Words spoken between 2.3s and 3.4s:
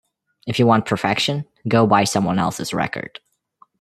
else's record.